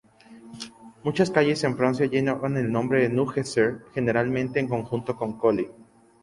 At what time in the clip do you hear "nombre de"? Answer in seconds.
2.71-3.09